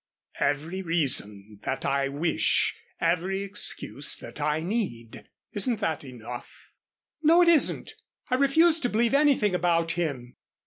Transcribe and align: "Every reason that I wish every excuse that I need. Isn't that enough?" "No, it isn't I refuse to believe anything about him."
"Every 0.39 0.81
reason 0.81 1.59
that 1.61 1.85
I 1.85 2.09
wish 2.09 2.75
every 2.99 3.43
excuse 3.43 4.15
that 4.15 4.41
I 4.41 4.59
need. 4.59 5.29
Isn't 5.51 5.79
that 5.79 6.03
enough?" 6.03 6.71
"No, 7.21 7.43
it 7.43 7.47
isn't 7.47 7.93
I 8.27 8.33
refuse 8.33 8.79
to 8.79 8.89
believe 8.89 9.13
anything 9.13 9.53
about 9.53 9.91
him." 9.91 10.37